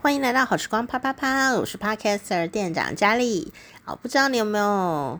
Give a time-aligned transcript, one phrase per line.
[0.00, 3.52] 欢迎来到好时光啪啪啪，我是 Podcaster 店长佳丽。
[3.84, 5.18] 啊，不知道你有没有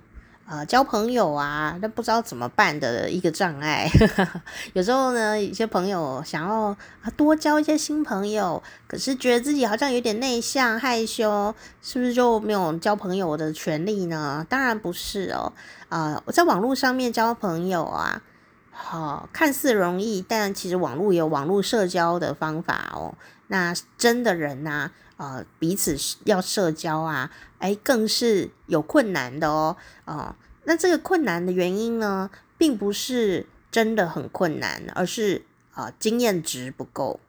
[0.48, 3.90] 呃交朋友啊，但不知道怎么办的一个障碍。
[4.74, 6.66] 有时候呢，有些朋友想要
[7.02, 11.52] 啊多交一些新朋友，可是觉得自己好像有点内向害羞，
[11.82, 14.46] 是不是就没有交朋友的权利呢？
[14.48, 15.52] 当然不是哦。
[15.88, 18.22] 啊、我在网络上面交朋友啊。
[18.70, 23.12] 好，看似容易，但其实网络有网络社交的方法哦。
[23.48, 29.76] 那真的人呐、啊，呃，彼此要社交啊，哎，更是有困难的哦。
[30.04, 30.34] 哦，
[30.64, 37.20] 那这个困难的原因呢，并不是真的很困难，而是啊、经验值不够。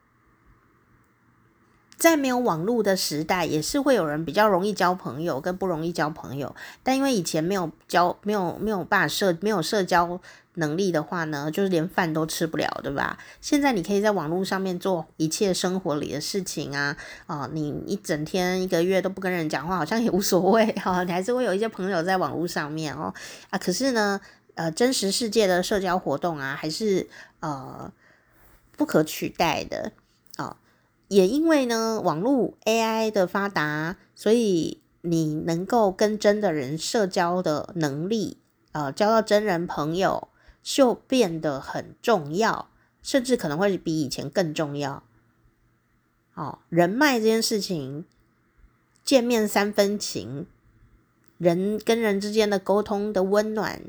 [1.96, 6.56] 在没有网络的时代，也是会有人比较容易交朋友，跟不容易交朋友。
[6.82, 10.18] 但因为以前没有交，没有没有办法社，没有社交
[10.54, 13.18] 能力的话呢，就是连饭都吃不了，对吧？
[13.40, 23.14] 现在你可以在网络上面做一切生活里的事情啊，啊、哦，你一整天一个月都不跟人讲话，好像也无所谓 哈、哦，你还是会有一些朋友在网络上面哦
[23.50, 23.58] 啊。
[23.58, 24.20] 可是呢，
[24.54, 27.92] 呃，真实世界的社交活动啊，还是呃
[28.76, 29.92] 不可取代的
[30.36, 30.56] 啊。
[31.08, 38.38] 也因为呢，网络 AI 的发达，所以你能够跟真的人社交的能力，
[38.72, 40.28] 呃，交到真人朋友
[40.62, 42.68] 就变得很重要，
[43.02, 45.02] 甚至可能会比以前更重要。
[46.34, 48.04] 哦，人脉这件事情，
[49.04, 50.46] 见面三分情，
[51.38, 53.80] 人跟人之间的沟通的温暖，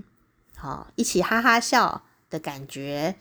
[0.58, 3.16] 好、哦，一起哈哈笑的感觉。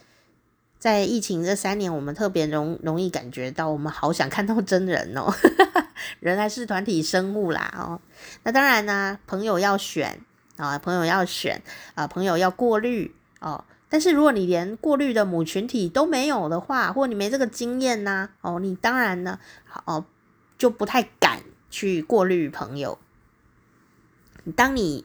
[0.78, 5.30] 在疫情这三年，我们特别容容易感觉到，我们好想看到真人哦。
[6.20, 8.00] 人还是团体生物啦哦。
[8.44, 10.18] 那当然呢，朋友要选
[10.56, 11.62] 啊，朋友要选
[11.94, 13.64] 啊，朋友要过滤哦。
[13.88, 19.40] 但是如果你连过滤的母群体都没有的话，或你没这个经验呢，哦，你当然呢，
[19.84, 20.04] 哦，
[20.56, 22.98] 就不太敢去过滤朋友。
[24.56, 25.04] 当你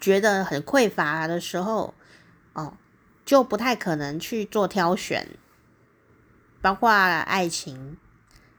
[0.00, 1.94] 觉得很匮乏的时候，
[2.54, 2.74] 哦。
[3.28, 5.28] 就不太可能去做挑选，
[6.62, 7.98] 包括爱情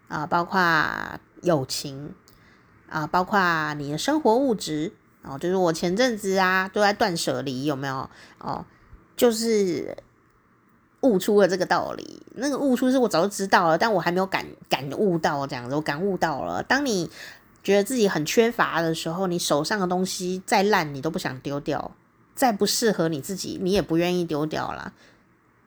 [0.08, 2.14] 啊，包括友情
[2.88, 4.94] 啊，包括你的生活物质
[5.24, 8.10] 哦，就是我前阵子啊都在断舍离，有没有
[8.40, 8.66] 哦？
[9.18, 9.98] 就是
[11.02, 12.22] 悟出了这个道理。
[12.36, 16.64] 那个悟出是我早就知道了，但我还没有感感悟到这样子，我感悟到了。
[16.64, 17.10] 当你
[17.62, 21.92] 觉得自己很缺乏的时候，你手上的东西再烂，你都不想丢掉。
[22.34, 24.94] 再不适合你自己，你也不愿意丢掉啦。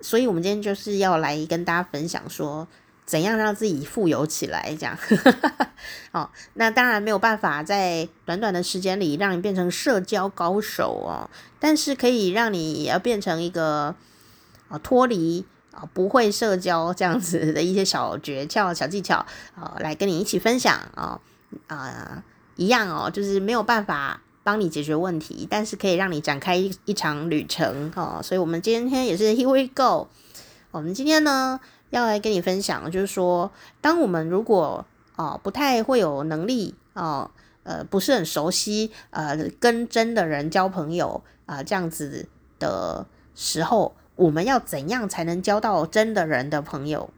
[0.00, 2.66] 所以，我们今天就是要来跟大家分享说，
[3.12, 4.74] 怎样让自己富有起来。
[4.80, 4.96] 这样，
[6.12, 11.28] 哦，那当然没有办法在短短的时间里让你变成社交高手哦，
[11.60, 13.94] 但是可以让你要变成一个
[14.68, 21.20] 啊脱离啊不会社交这样子的一些小诀窍、小技巧啊，来跟你一起分享啊
[21.66, 22.22] 啊，
[22.56, 24.22] 一样哦，就是没有办法。
[24.44, 28.18] 帮你解决问题，但是可以让你展开一一场旅程哦。
[28.24, 30.08] 所以，我们今天也是 Here we go。
[30.72, 31.60] 我们今天呢，
[31.92, 34.84] 要来跟你分享，就是说，当我们如果
[35.16, 37.30] 哦不太会有能力哦，
[37.64, 42.26] 呃，不是很熟悉呃跟真的人交朋友啊，呃，这样子
[42.58, 47.10] 的时候，我们要怎样才能交到真的人的朋友？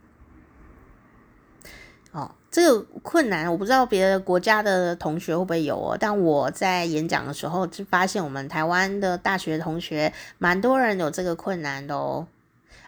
[2.11, 12.27] 哦，这个困难我不知道别的国家的同学会不会有哦，但我在演讲的时候就发现我们台湾的大学同学蛮多人有这个困难的哦，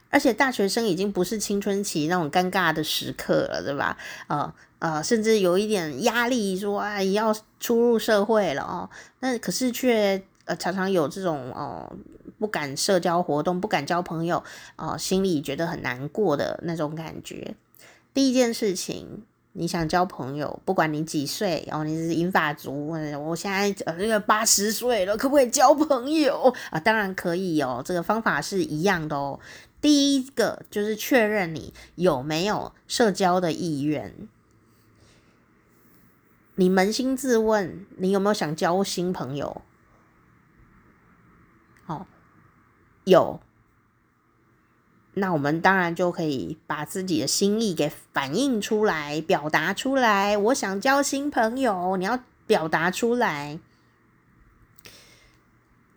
[0.10, 3.98] 而且大学生已经不是青春期那种尴尬的时刻了，对吧？
[4.28, 8.90] 呃呃，甚至有一点压力，说啊要出入社会了哦，
[9.22, 11.92] 那可是却呃常常有这种哦
[12.38, 14.44] 不敢社交活动、不敢交朋友
[14.76, 17.56] 哦，心里觉得很难过的那种感觉。
[18.14, 26.80] 第一件事情，你想交朋友，不管你几岁，然后你是银发族，我现在呃这个八十岁了，可不可以交朋友啊？
[26.80, 29.40] 当然可以哦，这个方法是一样的哦。
[29.80, 34.28] 第一个就是确认你有没有社交的意愿，
[36.56, 39.62] 你扪心自问，你有没有想交新朋友？
[41.86, 42.08] 好，
[43.06, 43.40] 有。
[45.14, 50.38] 那我们当然就可以把自己的心意给反映出来，表达出来。
[50.38, 53.60] 我想交新朋友，你要表达出来。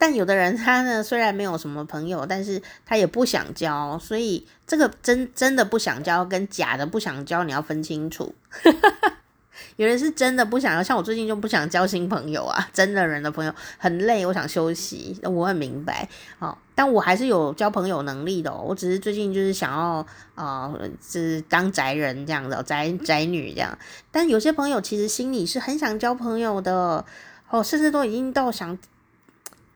[0.01, 8.35] 但有的人他呢，虽然没有什么朋友，但是他也不想交，所以这个真真的不想交跟假的不想交，你要分清楚。
[9.77, 16.09] 有人是真的不想要，像我最近就不想交新朋友啊，真的人的朋友很累，我想休息，我很明白，
[16.39, 23.79] 哦，但我还是有交朋友能力的，我只是最近就是想要，呃，是当宅人这样的，宅宅女这样，
[24.11, 27.05] 但有些朋友其实心里是很想交朋友的，
[27.51, 28.77] 哦，甚至都已经到想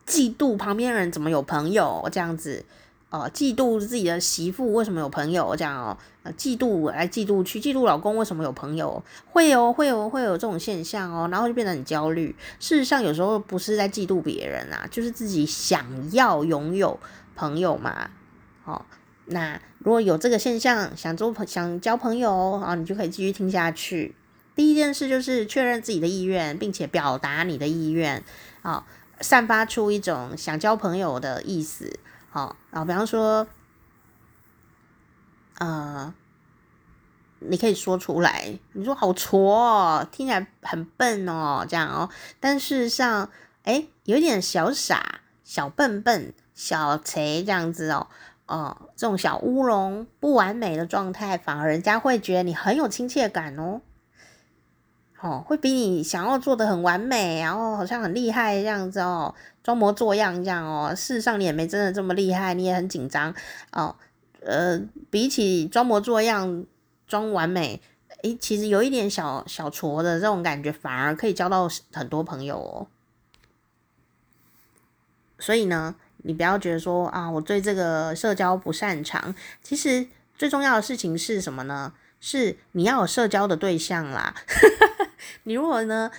[0.06, 2.64] 嫉妒旁边人怎么有朋友这样子。
[3.10, 5.96] 哦，嫉妒自己的媳妇为什么有朋友这样哦？
[6.36, 9.00] 嫉妒来嫉妒去，嫉妒老公为什么有朋友？
[9.30, 12.34] 会有会有会有这种现象哦，然后就变得很焦虑。
[12.58, 16.98] 事实上，有时候不是在嫉妒别人啊，就是自己想要拥有
[17.36, 18.10] 朋友嘛。
[18.64, 18.84] 哦，
[19.26, 24.16] 那如果有这个现象，想做朋想交朋友啊，你就可以继续听下去。
[24.56, 28.24] 第一件事就是确认自己的意愿，并且表达你的意愿
[28.62, 28.84] 啊，
[29.20, 31.99] 散发出一种想交朋友的意思。
[32.31, 33.46] 好，然后比方说，
[35.58, 36.12] 呃，
[37.38, 43.31] 你可以说出来，你说好挫哦，听起来很笨哦，这样哦，但事实上，
[43.62, 48.08] 诶，有点小傻、小笨笨、小贼这样子哦，
[48.46, 53.81] 哦，这种小乌龙、不完美的状态，反而人家会觉得你很有亲切感哦。
[55.24, 60.94] 哦，会比你想要做的很完美，然后好像很厉害这样子哦，装模作样这样哦。
[60.94, 63.34] 事实上你也没真的这么厉害，你也很紧张
[63.72, 63.96] 哦。
[64.42, 64.78] 呃，
[65.08, 66.66] 比起装模作样、
[67.08, 67.80] 装完美，
[68.22, 72.86] 诶，其实有一点小小挫的这种感觉，反而可以交到很多朋友哦。
[75.38, 79.34] 所以呢，你不要觉得说啊，我对这个社交不擅长。
[79.62, 80.06] 其实
[80.36, 81.94] 最重要的事情是什么呢？
[82.20, 84.34] 是你要有社交的对象啦。
[85.44, 86.10] 你如果呢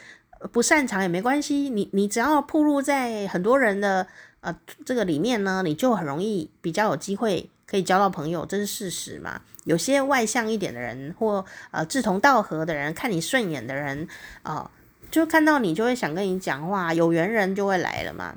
[0.52, 4.06] 不擅长也没关系，你你只要暴露在很多人的
[4.42, 4.56] 呃
[4.86, 9.42] 这个里面呢，你就很容易比较有机会可以交到朋友，这是事实嘛。
[9.64, 14.08] 有些外向一点的人或呃志同道合的人，看你顺眼的人
[14.44, 14.70] 啊、
[15.10, 18.36] 就看到你就会想跟你讲话，有缘人就会来了嘛。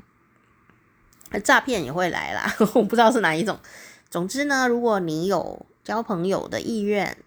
[1.44, 3.58] 诈骗也会来啦， 我不知道是哪一种。
[4.08, 7.18] 总之呢，如果你有交朋友的意愿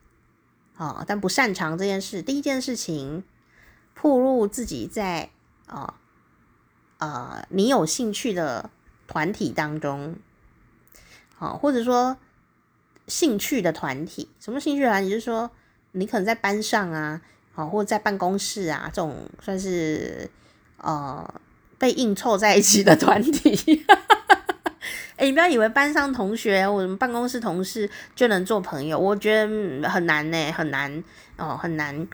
[0.78, 3.24] 啊、但不擅长这件事，第一件事情。
[4.02, 5.30] 暴露自己在
[5.68, 5.94] 啊
[6.98, 8.72] 呃，你有兴趣的
[9.08, 10.16] 团体当中，
[11.36, 12.18] 好，或者说
[13.06, 15.10] 兴趣的团体，什么兴趣团体？
[15.12, 15.52] 就是说
[15.92, 17.22] 你可能在班上啊，
[17.54, 20.28] 好，或者在办公室啊，这种算是
[20.78, 21.42] 呃
[21.78, 23.86] 被硬凑在一起的团体。
[25.18, 31.04] 哎、欸，你不要以为班上同学或者办公室同事就能做朋友，我觉得很难呢，很难
[31.38, 32.08] 哦，很难。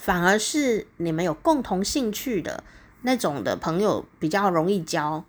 [0.00, 2.62] 反而是你们有共同兴趣的
[3.02, 5.24] 那种的朋友比较容易交，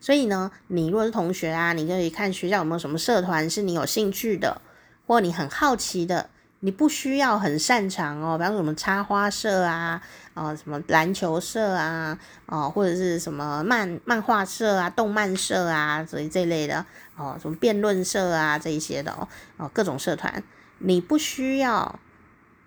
[0.00, 4.60] 所以呢，你如果是同学啊，你可以看学校有没有什么社团是你有兴趣的，
[5.06, 6.28] 或你很好奇的，
[6.60, 10.02] 你不需要很擅长哦，比方说什么插花社啊，
[10.34, 16.84] 啊、什么篮球社啊，啊、或者是什么漫漫画社啊、动漫社啊，所以这类的
[17.16, 19.26] 哦、什么辩论社啊这一些的哦，
[19.56, 20.42] 哦、各种社团，
[20.80, 21.98] 你不需要。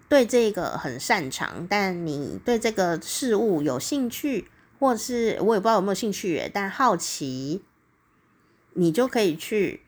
[0.09, 7.61] 对这个很擅长，但你对这个事物有兴趣，或是我也不知道有没有兴趣，但好奇，
[8.73, 9.83] 你就可以去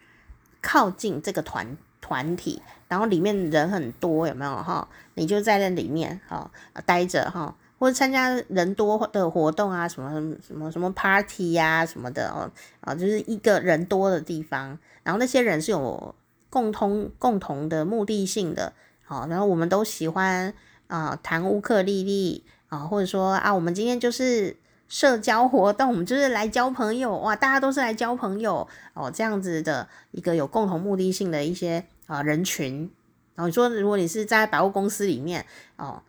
[0.62, 4.88] 靠近这个团团体，然后里面人很多，有没有哈？
[5.16, 6.52] 你就在那里面哈
[6.86, 10.12] 待着哈，或者参加人多的活动啊，什么
[10.46, 12.48] 什么什么 party 呀、什么的哦
[12.82, 16.14] 啊，就是一个人多的地方，然后那些人是有
[16.52, 18.74] 共通共同的目的性的。
[19.12, 20.54] 哦，然后我们都喜欢
[20.88, 24.56] 啊弹乌克丽丽啊，或者说啊，我们今天就是
[24.88, 32.90] 社交活动，我们就是来交朋友哇，大家都是来交朋友哦，这样子的一个有共同目的性的一些啊人群。
[33.36, 35.46] 然后你说，如果你是在百货公司里面
[35.76, 36.02] 哦，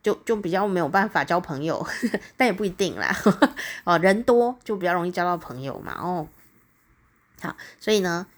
[0.00, 3.12] 就就比较没有办法交朋友，呵 呵但也不一定啦。
[3.82, 5.98] 哦，人多就比较容易交到朋友嘛。
[6.00, 6.28] 哦，
[7.42, 8.28] 好，所以呢，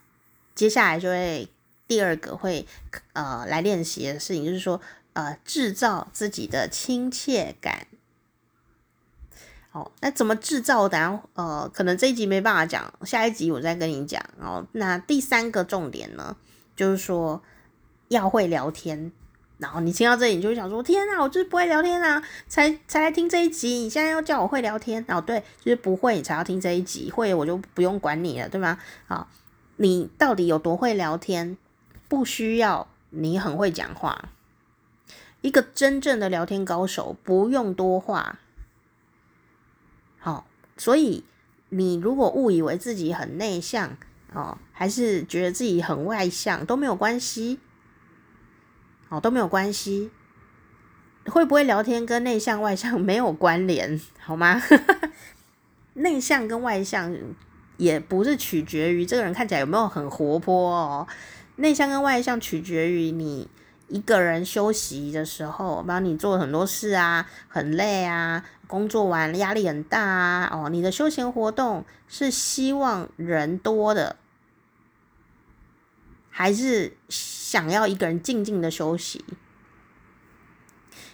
[0.55, 1.47] 接下来就会。
[1.89, 2.67] 第二个会
[3.15, 4.81] 呃来练习的事情就是说
[5.15, 7.89] 呃制造自己的亲切感。
[9.73, 10.89] 哦，那怎么制造？
[10.89, 14.23] 等下呃可能这一集没办法讲，下一集我再跟你讲。
[14.41, 16.37] 哦，那第三个重点呢，
[16.77, 17.43] 就是说
[18.09, 19.11] 要会聊天。
[19.59, 23.69] 然后你听到这里，你就会想说：天啊，我就是不会聊天啊，才才来听这一集。
[23.71, 25.05] 你现在要叫我会聊天？
[25.09, 27.11] 哦，对，就是不会，你才要听这一集。
[27.11, 28.79] 会我就不用管你了，对吗？
[29.07, 29.29] 好，
[29.77, 31.59] 你到底有多会聊天？
[32.09, 34.31] 不需要你很会讲话，
[35.43, 38.39] 一个真正的聊天高手不用多话。
[40.19, 40.47] 好，
[40.77, 41.25] 所以
[41.69, 43.97] 你如果误以为自己很内向
[44.33, 47.61] 哦，还是觉得自己很外向都没有关系，
[49.11, 50.11] 哦，都没有关系。
[51.27, 54.61] 会不会聊天跟内向外向没有关联， 好吗？
[55.95, 57.15] 内向跟外向
[57.77, 61.07] 也不是取决于这个人看起来有没有很活泼哦。
[61.59, 63.49] 内向跟外向取决于你
[63.89, 70.51] 一个人休息的时候，帮你做很多事啊，很累啊，工作完压力很大啊。
[70.53, 74.17] 哦，你的休闲活动是希望人多的，
[76.31, 79.25] 还是想要一个人静静的休息？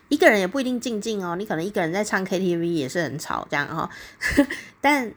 [0.09, 3.91] 一个人也不一定静静哦，你可能一个人在唱 KTV 也是很吵这样哈、哦。
[4.83, 5.15] 但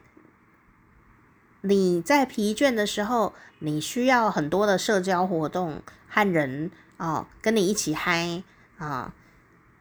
[1.62, 8.42] 你在疲倦的时候，你需要很多的社交活动和人哦跟你一起嗨
[8.78, 9.12] 啊，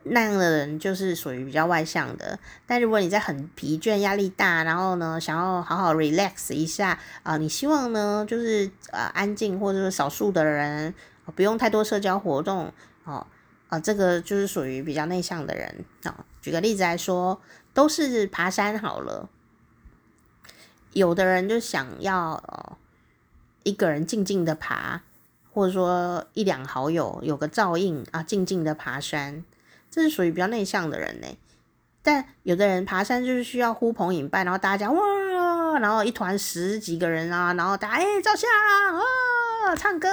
[0.04, 2.40] 那样的人就是属于比较外向的。
[2.66, 10.94] 但如果你在很疲倦、压力大，然后呢想要好好 relax 一下啊，你希望呢就是呃安静或者是少数的人，
[11.36, 13.28] 不用太多社交活动哦。
[13.70, 16.24] 啊，这个就是属于比较内向的人啊。
[16.42, 17.42] 举个例子来说，
[17.74, 19.28] 都是爬山好了，
[20.98, 22.78] 有的人就想要
[23.64, 25.02] 一个人静静的爬，
[25.54, 29.44] 或者说一两好友有个照应啊，静静的爬山，
[29.92, 31.28] 这是属于比较内向的人呢。
[32.02, 40.10] 但有的人爬山就是需要呼朋引伴，然后大家哇，然后一团十几个人啊，然后大家哎照相啊，唱歌。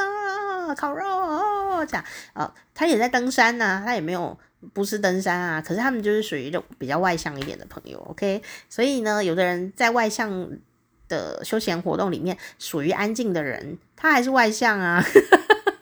[0.77, 4.37] 烤肉啊，这样哦，他也在登山呐、啊，他也没有
[4.73, 10.49] 不是登山啊，可是他们就是属于一种比较外向一点的朋友，OK，所以呢，有的人在外向
[11.09, 15.05] 的休闲活动里面属于安静的人，他还是外向啊，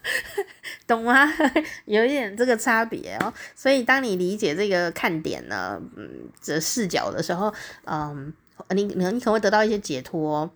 [0.87, 1.26] 懂吗？
[1.87, 7.52] 有一点这个差别哦，所以当你理解这个看点呢，嗯，这视角的时候，
[7.85, 8.33] 嗯，
[8.71, 10.50] 你你你可能会得到一些解脱，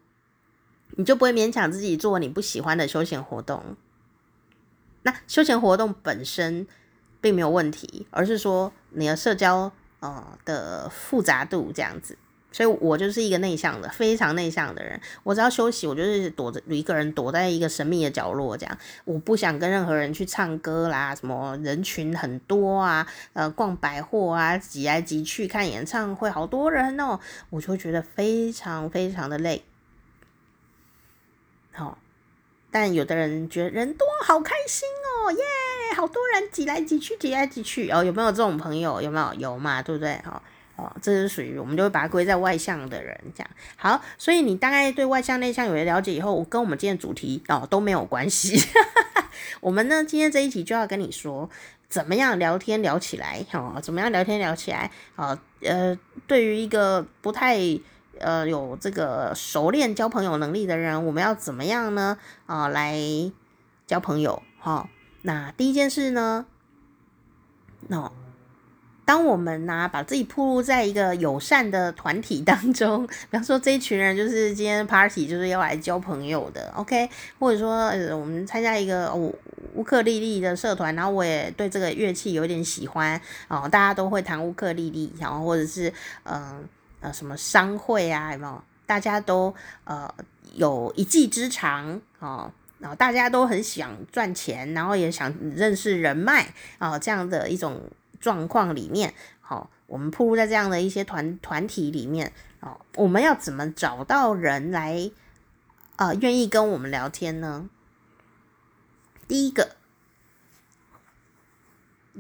[0.96, 3.76] 你就不会勉强自己做你不喜欢的休闲活动。
[5.02, 6.66] 那休闲活动本身
[7.20, 9.70] 并没有问题，而是说你的社交
[10.00, 12.18] 呃的复杂度这样子。
[12.56, 14.98] 所以我就是一个内向的，非常内向的人。
[15.22, 18.78] 我只要休息，我就是躲着一个人躲在一个神秘的角落，这样。
[19.04, 27.20] 我不想跟任何人去唱歌啦，什么人群很多啊，呃，逛百货啊，挤来挤去看演唱会，好多人哦，
[27.50, 29.62] 我就觉得非常非常的累。
[31.72, 31.98] 好。
[32.70, 35.38] 但有的人觉得人多好开心哦，耶、
[35.94, 39.02] 好多人挤来挤去，挤来挤去哦，有没有这种朋友？
[39.02, 39.34] 有没有？
[39.34, 40.14] 有嘛，对不对？
[40.24, 40.40] 哦
[40.76, 43.50] 哦，这是属于我们就会把它归在外向的人这样。
[43.76, 48.62] 好，所以你大概对外向内向有了了解以后，我跟我们今天主题哦都没有关系。
[49.60, 51.50] 我们呢，今天这一集就要跟你说，
[51.88, 53.80] 怎么样聊天聊起来哦？
[53.82, 54.90] 怎么样聊天聊起来？
[55.16, 57.58] 哦，呃，对于一个不太。
[58.18, 62.16] 呃，有这个熟练交朋友能力的人，我们要怎么样呢？
[62.46, 62.98] 啊、来
[63.86, 64.88] 交朋友哈、哦。
[65.20, 66.46] 那第一件事呢，
[67.90, 68.10] 哦、
[69.06, 77.08] 当我们呢、把自己暴露在一个友善的团体当中， 比方说这一群人就是今天 party 就是要来交朋友的，OK？
[77.38, 79.34] 或者说呃，我们参加一个乌
[79.74, 85.88] 乌克丽丽的社团，然后我也对这个乐器有点喜欢哦，大家都会弹乌克丽丽，然后或者是
[86.24, 86.42] 嗯。
[86.42, 86.60] 呃
[86.98, 88.64] 呃，什么商会啊，有没有？
[88.86, 90.12] 大家都呃
[90.54, 96.48] 有一技之长哦，然后大家都很想赚钱，然后也想认识人脉
[96.78, 97.78] 啊、这样的一种
[98.20, 105.10] 状况里面，好、哦，我们暴露在这样的一些团团体里面，哦，我们要怎么找到人来
[105.96, 107.68] 啊、呃，愿意跟我们聊天呢？
[109.28, 109.76] 第一个，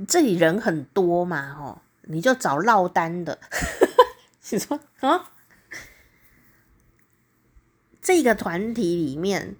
[0.08, 3.38] 这里人很多嘛，哦，你就找落单的。
[4.50, 5.32] 你说啊，
[8.00, 9.56] 这个团体里面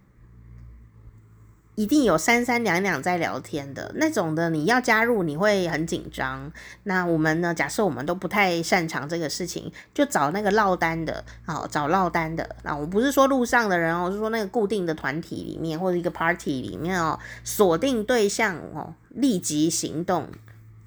[1.77, 6.51] 一定有三三两两在聊天的那种的，你要加入你会很紧张。
[6.83, 7.55] 那我们呢？
[7.55, 12.57] 假设我们都不太擅长这个事情，就找那个落单的，好，找落单的。
[12.65, 20.29] 那我不是说路上的人哦，我是说那个固定的团体里面或者一个 party 里面哦，锁定对象哦，立即行动，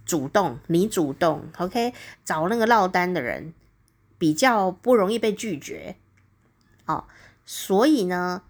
[0.05, 1.93] 主动，你主动，OK，
[2.25, 3.53] 找那个落单的人。
[4.17, 5.96] 比较不容易被拒绝，
[6.86, 7.05] 哦，
[7.46, 8.41] 所以呢，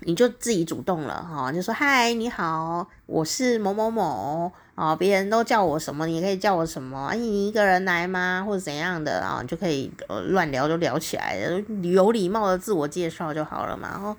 [0.00, 7.06] 你就自己主动了哈，就说嗨，你好，我是某某某啊，别人都叫我什么，你可以叫我什么？
[7.06, 8.44] 哎，你一个人来吗？
[8.46, 9.42] 或者怎样的啊？
[9.46, 13.88] 就可以呃乱聊就聊起来了，有礼貌的自我介绍就好了嘛。
[13.92, 14.16] 然后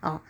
[0.00, 0.20] 哦，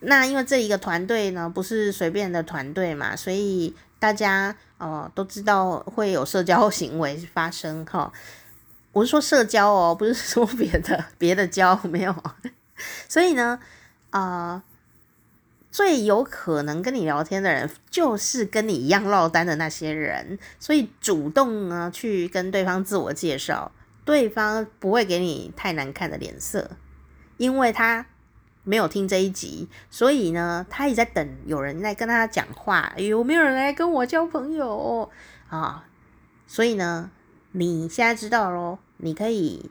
[0.00, 8.10] 那因为这一个团队呢，不是随便的团队嘛，所以大家哦都知道会有社交 行为发生哈。
[8.92, 12.14] 我是说社交哦，不是说别的别的交没有。
[13.08, 13.58] 所以呢，
[14.10, 14.62] 呃，
[15.70, 23.70] 最有可能跟你聊天的人，就是跟你一样落单的那些人，所以主动呢去跟对方自我介绍，
[24.04, 26.70] 对方不会给你太难看的脸色，
[27.36, 28.06] 因为他
[28.64, 35.10] 没有听这一集，所以呢，他也在等有人来跟他讲话，有没有人来跟我交朋友
[35.48, 35.86] 啊？
[36.46, 37.10] 所以呢，
[37.52, 39.70] 你现在知道咯，你可以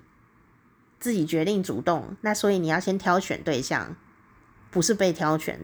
[0.99, 3.95] 自己决定主动，那所以你要先挑选对象，
[4.71, 5.59] 不是被挑选。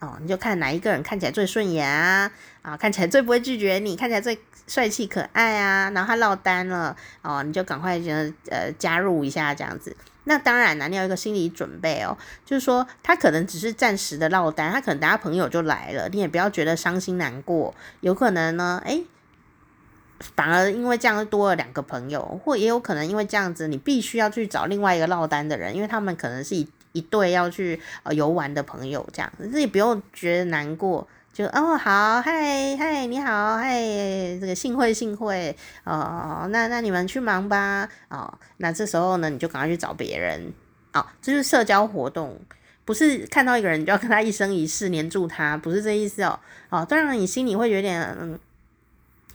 [0.00, 2.28] 哦，你就看哪一个人看起来最顺眼啊，
[2.62, 8.10] 啊，看起来最不会拒绝你，看起来最帅气可爱啊，然后他落单了，哦，你就赶快就
[8.50, 9.96] 呃加入一下这样子。
[10.24, 19.04] 那当然啦，你要有一个心理准备哦，就是说他可能只是暂时的落单，他可能等下朋友就来了，你也不要觉得伤心难过，有可能呢，诶，
[20.34, 26.68] 反而因为这样多了两个朋友，或也有可能因为这样子，你必须要去找另外一个落单的人，因为他们可能是以。
[26.92, 33.80] 一对要去呃游玩的朋友，这样自己不用觉得难过，就哦好，嗨嗨你好，嗨
[34.40, 40.52] 这个幸会幸会哦，那那你们去忙吧哦，那这时候呢你就赶快去找别人
[40.92, 42.38] 哦，这就是社交活动，
[42.84, 48.38] 不是看到一个人你就要跟他一生一世黏住他，不是这意思哦哦，当然你心里会有点嗯，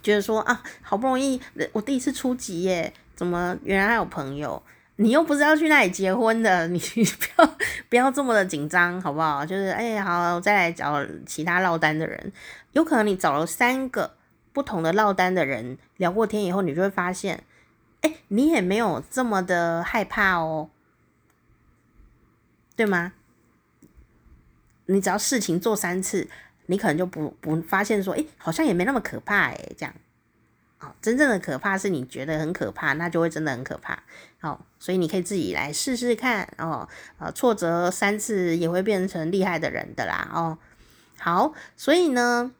[0.02, 1.40] 觉得说啊好不容易
[1.72, 4.62] 我第一次出击耶，怎么原来还有朋友。
[5.00, 7.56] 你又不是要去那里结婚的，你 不要
[7.88, 9.46] 不要这么的紧张，好不好？
[9.46, 12.32] 就是哎、好，再来找其他落单的人。
[12.72, 14.16] 有可能你找了三个
[14.52, 17.44] 不同的落单的人聊过天以后，你就会发现，
[18.00, 20.68] 哎、你也没有这么的害怕哦，
[22.74, 23.12] 对吗？
[24.86, 26.28] 你只要事情做三次，
[26.66, 29.94] 你可能就不不发现说，哎、好像也没那么可怕哎，这样。
[30.80, 34.00] 哦，真正的可怕是你觉得很可怕，那就会真的很可怕。
[34.40, 36.88] 好，所以你可以自己来试试看哦。
[37.18, 40.30] 呃，挫折三次也会变成厉害的人的啦。
[40.32, 40.56] 哦，
[41.18, 42.52] 好，所以呢，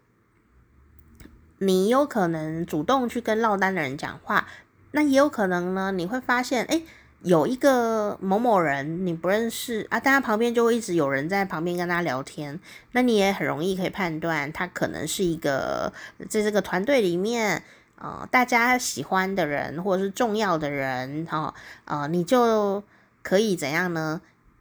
[1.59, 4.49] 你有可能主动去跟落单的人讲话，
[4.91, 6.85] 那也有可能呢，你会发现，诶，
[7.23, 12.59] 有一个某某人你不认识啊，但他旁边就会一直有人在旁边跟他聊天，
[12.91, 15.93] 那你也很容易可以判断他可能是一个
[16.29, 17.63] 在这个团队里面。
[18.01, 22.85] 呃，大家喜欢的人或者是重要的人，哈、哦，呃，你就
[23.25, 24.21] 可以怎样呢？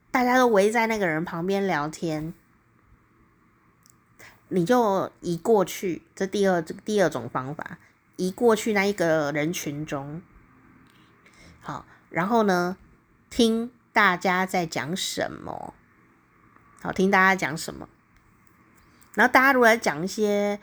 [0.09, 2.33] 大家都围在那个人旁边聊天，
[4.47, 6.01] 你就移过去。
[6.15, 7.77] 这第二第二种方法，
[8.15, 10.23] 移过去那一个人群中，
[11.62, 12.77] 好，然后呢，
[13.29, 15.75] 听大家在讲什么，
[16.81, 17.88] 好，听大家讲什么，
[19.13, 20.59] 然后大家如果讲一些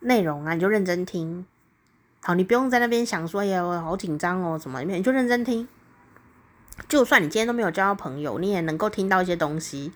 [0.00, 1.46] 内容啊，你就认真听。
[2.28, 4.82] 好，你不用在那边想说，哎呀，我好紧张哦，什么？
[4.82, 5.66] 你就认真听。
[6.86, 9.94] 就算你今天都没有交到朋友，你也能够听到一些东西。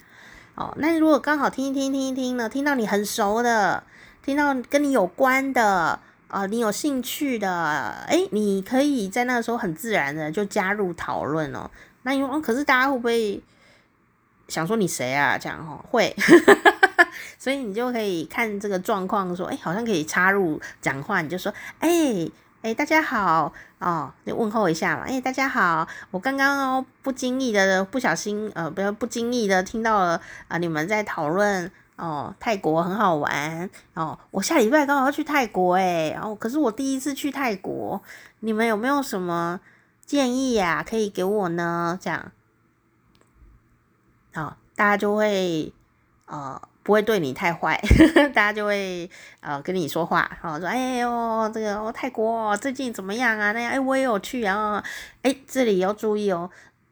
[0.55, 3.83] 哦，那如果刚好听一听，听一听呢，听到你很熟的，
[4.23, 11.71] 听到跟你有关的，啊、呃，你有兴趣的，诶，你可以在那个时候很自然的就加入讨论哦。
[12.05, 13.43] 那因为，可是大家会不会
[14.49, 15.37] 想说你谁啊？
[15.37, 16.17] 这样哈，会。
[17.39, 21.89] 所以你就可以看这个状况，说，哎，好像可以插入讲话，你就说，哎，
[22.63, 38.01] 哎，大家好，哦，你问候一下嘛，哎，大家好，我刚刚哦不经意的不小心，呃，不要不经意的听到了啊，你们在讨论哦，泰国很好玩哦，我下礼拜刚好要去泰国，哎，哦，可是我第一次去泰国，
[38.41, 39.61] 你们有没有什么
[40.07, 40.85] 建议呀？
[40.89, 41.99] 可以给我呢？
[42.01, 42.31] 这样，
[44.33, 45.73] 好，大家就会，
[46.27, 46.63] 呃。
[46.83, 47.81] 不会对你太坏，
[48.35, 49.09] 大家就会
[49.41, 53.53] 呃跟你说话，然后说哎呦这个哦泰国最近怎么样啊？
[53.53, 54.83] 那样哎我也有去，然后
[55.23, 56.51] 哎这里要注意哦，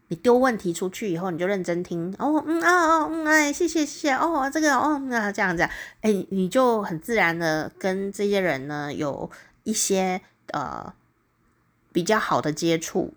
[0.09, 5.62] 你丢问题出去以后你就认真听哦嗯啊哦嗯哎谢谢谢谢哦这个哦那这样子
[6.03, 9.31] 哎你就很自然的跟这些人呢有
[9.64, 10.20] 一些
[10.53, 10.92] 呃
[11.92, 13.14] 比较好的接触，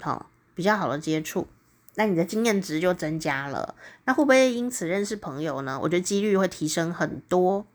[0.00, 1.46] 好比较好的接触。
[1.94, 3.74] 那你的经验值就增加了，
[4.06, 5.78] 那会不会因此认识朋友呢？
[5.82, 7.66] 我觉得几率会提升很多。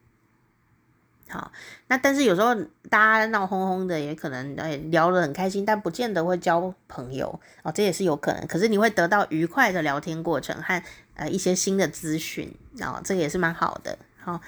[1.30, 1.52] 好，
[1.88, 2.56] 那但是有时候
[2.90, 8.48] 大家闹哄哄的，也可能哎聊得很开心，但不见得会交朋友哦，这也是有可能。
[8.48, 10.82] 可是你会得到愉快的聊天过程和
[11.16, 12.52] 呃一些新的资讯
[12.82, 14.00] 哦，这个也是蛮好的。
[14.20, 14.42] 好，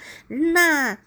[0.54, 0.98] 那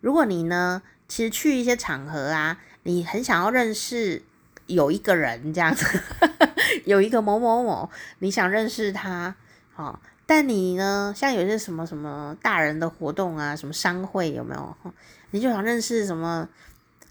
[0.00, 4.22] 如果你呢，其实去一些场合啊，你很想要认识。
[4.66, 6.00] 有一个人这样子，
[6.84, 9.34] 有一个某某某，你想认识他，
[9.72, 14.76] 好，但你呢，像有些什么什么大人的活动啊，什么商会有没有？
[15.30, 16.48] 你就想认识什么，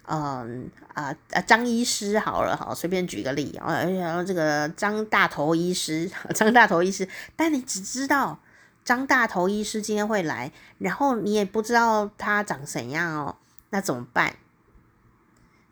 [0.07, 8.39] 嗯啊啊张医师好了，好，随便举个例，然后这个张大头医师， 张大头医师，但你只知道
[8.83, 13.37] 张大头医师今天会来，然后你也不知道他长怎样哦，
[13.69, 14.35] 那怎么办？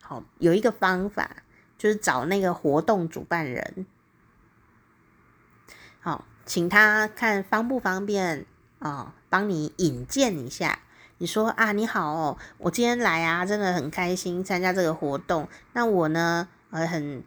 [0.02, 1.43] 好，有一个方法，
[1.84, 3.86] 就是找那个活动主办人，
[6.00, 8.46] 好，请他看方不方便
[8.80, 10.80] 啊，帮你引荐一下。
[11.18, 15.50] 你说啊，你好，我今天来啊，真的很开心参加这个活动。
[15.74, 17.22] 那我呢，呃，很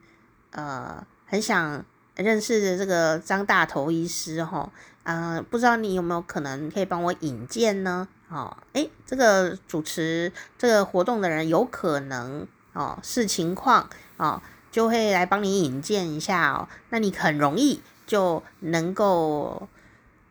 [0.52, 8.08] 呃很想认识这个张大头医师哈，呃，不知道你有没有可能可以帮我引荐呢？
[8.30, 16.68] 哦，诶，这个主持这个活动的人有可能哦，视情况哦，就会来帮你引荐一下哦。
[16.90, 19.68] 那你很容易就能够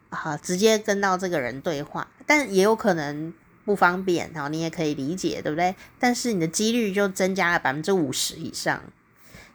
[0.09, 3.33] 啊，直接跟到这个人对话，但也有可能。
[3.65, 5.75] 不方便，然后你也可以理解，对不对？
[5.97, 8.79] 但是你的几率就增加了百分之五十以上，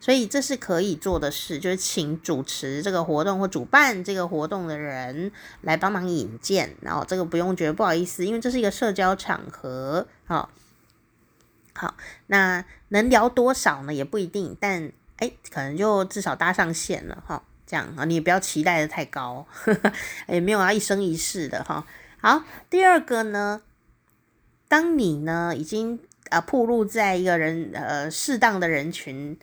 [0.01, 10.51] 所以这是可以做的事，就是请主持这个活动或主办这个活动的人来帮忙引荐，然后这个不用觉得不好意思，因为这是一个社交场合，好，
[11.75, 11.95] 好，
[12.27, 13.95] 那能聊多少呢？
[13.95, 19.93] 也不一定，但哎，可能就至少搭上线了，哈，这样啊，你也不要期待的太高，呵呵，
[20.29, 21.87] 也没有要一生一世的哈。
[22.21, 23.63] 好，第二个呢？
[24.69, 29.37] 当你呢已经啊暴露在一个人呃适当的人群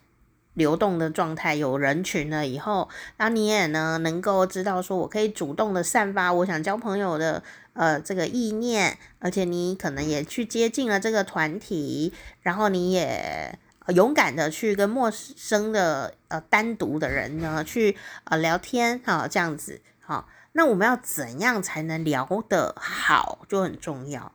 [0.53, 2.87] 流动的状态，有人群了以后，
[3.17, 7.43] 那你也呢能够知道说，我可以主动的散发我想交朋友的
[7.77, 12.11] 呃这个意念，而且你可能也去接近了这个团体，
[12.41, 13.57] 然后你也
[13.89, 24.33] 勇敢的去跟陌生的呃单独的人呢去呃聊天哈，这样子好，那我们要怎样才能聊得好就很重要。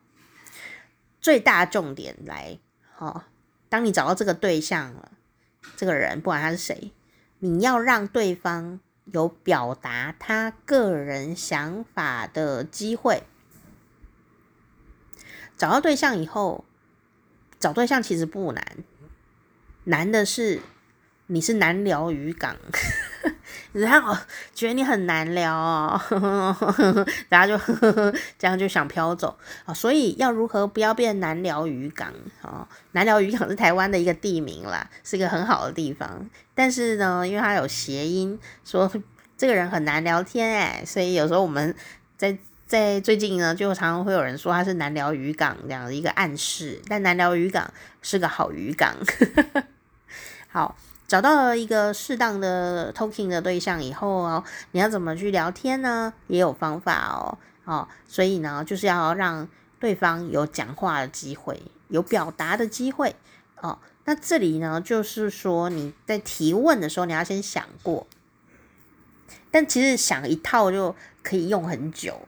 [1.20, 2.58] 最大重点来，
[2.98, 3.24] 哦，
[3.68, 5.12] 当你找到这个对象了，
[5.76, 6.92] 这个人不管他是谁，
[7.40, 13.24] 你要让对方有表达他个人想法的机会。
[15.56, 16.64] 找到对象以后，
[17.58, 18.64] 找对象其实不难，
[19.84, 20.60] 难的是
[21.26, 22.56] 你是难聊渔港。
[23.72, 24.14] 然后
[24.54, 27.58] 觉得你很难聊哦，大家就
[28.38, 29.72] 这样就想飘走啊。
[29.72, 32.12] 所以要如何不要变难聊渔港
[32.42, 32.68] 啊？
[32.92, 36.28] 难聊渔港是台湾的一个地名啦，是一个很好的地方。
[36.54, 38.90] 但是呢，因为它有谐音，说
[39.38, 41.74] 这个人很难聊天诶，所以有时候我们
[42.18, 46.80] 在在最近呢，就常常会有人说他是难聊渔港这样的一个暗示。
[46.88, 48.96] 但难聊渔港是个好渔港，
[50.48, 50.76] 好。
[51.08, 56.10] 找到了一个适当的 talking 的对象以后哦，你要怎么去聊天呢？
[56.26, 59.46] 也有方法哦，哦，所以呢，就是要让
[59.78, 63.14] 对方有讲话的机会，有表达的机会
[63.60, 63.78] 哦。
[64.06, 68.06] 那这里呢，就是说你在提问的时候，你要先想过，
[69.50, 72.26] 但其实想一套就可以用很久。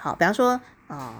[0.00, 1.14] 好，比方说啊。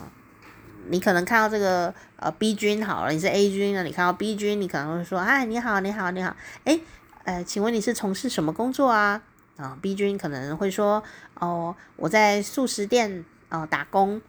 [0.88, 6.80] 你可能看到这个呃 B 君好了，你是 A 君那，你看到 B 君，你可能会说，哎，你好，你好，你好，哎，
[7.24, 9.22] 呃，请问你是从事什么工作啊？
[9.58, 11.00] 啊，B 君可能会说，
[11.38, 14.20] 哦，我在素食店哦打工，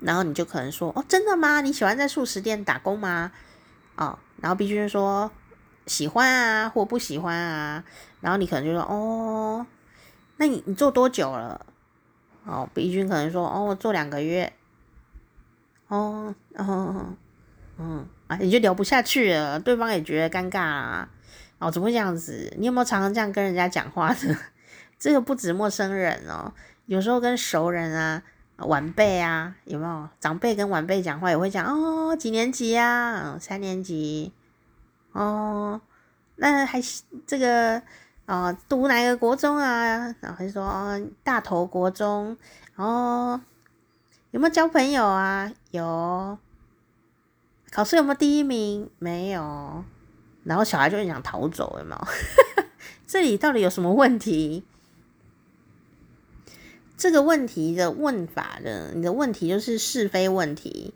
[0.00, 1.60] 然后你就可能说，哦，真的吗？
[1.60, 3.32] 你喜欢在素食店打工吗？
[3.96, 5.30] 哦，然后 B 君说
[5.86, 7.84] 喜欢啊，或不喜欢啊，
[8.20, 9.66] 然后你可能就说，哦，
[10.36, 11.66] 那你你做多久了？
[12.44, 14.52] 哦，B 君可能说，哦，做两个月。
[15.88, 17.06] 哦，哦，
[17.78, 21.08] 嗯，啊，你就聊不下去了，对方也觉得尴尬啊。
[21.58, 22.52] 哦，怎么会这样子？
[22.58, 24.36] 你有没有常常这样跟人家讲话的？
[24.98, 26.52] 这个不止陌生人哦，
[26.86, 28.22] 有时候跟熟人啊、
[28.58, 33.36] 晚辈啊，有没有长辈跟晚辈讲话也会讲哦，几年级啊？
[33.38, 34.32] 三年级。
[35.12, 35.80] 哦，
[36.36, 36.80] 那还
[37.26, 37.82] 这个
[38.26, 40.14] 哦，读哪个国中啊？
[40.20, 42.36] 然后就说哦，大头国中。
[42.76, 43.40] 哦。
[44.30, 45.52] 有没有交朋友啊？
[45.72, 46.38] 有。
[47.70, 48.90] 考试有没有第一名？
[48.98, 49.84] 没有。
[50.44, 52.08] 然后小孩就很想逃走，有没有？
[53.06, 54.64] 这里到底有什么问题？
[56.96, 60.94] 这个问题的问法的，你的问题就是是非问题，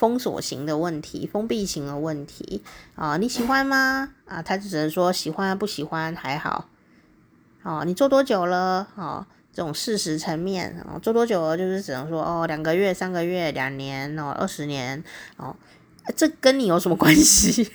[0.00, 2.62] 封锁型的问题，封闭型的问题
[2.94, 3.18] 啊？
[3.18, 4.08] 你喜欢吗？
[4.24, 6.70] 啊，他只能说喜欢，不喜欢还好。
[7.62, 8.88] 哦，你做多久了？
[8.94, 9.26] 哦。
[9.52, 11.58] 这种事实层面哦，做多久了？
[11.58, 15.02] 就是只能说哦，两个月、三个月、两年哦，二十年
[15.36, 15.54] 哦，
[16.16, 17.68] 这跟你有什么关系？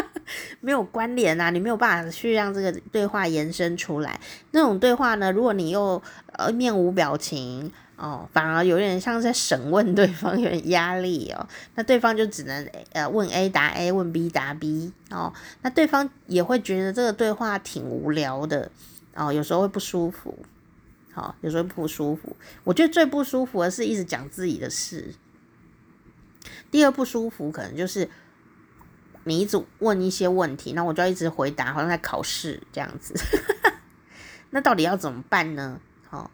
[0.60, 4.20] 没有关联啊，你没有办法去让这个对话延伸出来。
[4.50, 11.46] 那种对话呢，如果你又呃面无表情哦，反而有点像在审问对方，有点压力哦。
[11.74, 15.30] 那对方就只能呃问 A 答 A，问 B 答 B 哦。
[15.60, 18.70] 那对方也会觉得这个对话挺无聊的
[19.14, 20.38] 哦，有时候会不舒服。
[21.12, 22.34] 好，有时候不舒服。
[22.64, 25.14] 我觉得最不舒服的是一直讲自己的事。
[26.70, 28.08] 第二不舒服可能就是
[29.24, 33.12] 你一直问一些问题，那我就要一直回答，好像在考试这样子。
[34.48, 35.78] 那到底要怎么办呢？
[36.08, 36.30] 好，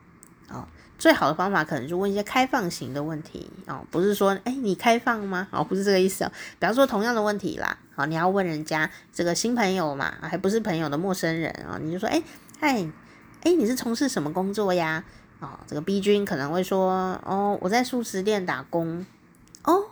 [0.46, 0.68] 好，
[0.99, 5.47] 最好的方法可能就问一些开放型的问题哦，不是说哎你开放吗？
[5.51, 6.33] 哦，不是这个意思哦。
[6.59, 12.23] 比方说同样的问题啦，好，你要问人家这个新朋友嘛，还不是朋友的陌生人啊，你就说哎
[12.61, 12.87] 嗨。
[13.43, 15.05] 哎，你是从事什么工作呀？
[15.39, 19.07] 哦，这个 B 君可能会说，哦，我在素食店打工。
[19.63, 19.85] 哦，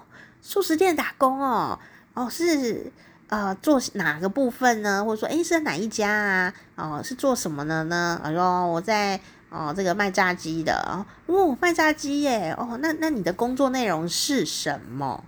[0.43, 1.79] 素食店打工哦，
[2.15, 2.91] 哦是
[3.29, 5.05] 呃做哪个部分呢？
[5.05, 6.55] 或者说，哎是在哪一家啊？
[6.75, 8.21] 哦，是做什么的呢？
[8.25, 9.21] 我说我在
[9.55, 12.55] 哦这个卖炸鸡的哦，哦卖炸鸡耶。
[12.59, 15.25] 哦，那那你的工作内容是什么？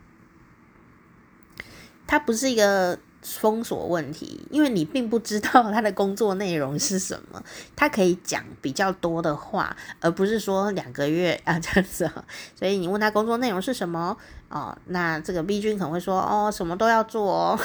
[2.06, 2.98] 它不是一个。
[3.28, 7.42] 封锁问题，因为你并不知道他的工作内容是什么，
[7.74, 12.08] 他可以讲比较多的话，而不是说两个月啊这样子。
[12.54, 14.16] 所以你问他工作内容是什么
[14.48, 17.58] 哦，那这个 B 君可能会说哦，什么都要做哦。